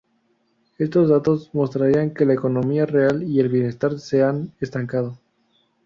[0.79, 5.19] Estos datos mostrarían que la economía real y el bienestar se han estancado.